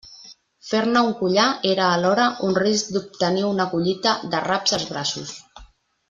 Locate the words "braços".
4.93-5.35